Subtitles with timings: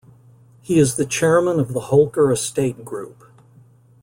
[0.61, 3.23] He is the Chairman of the Holker Estate Group.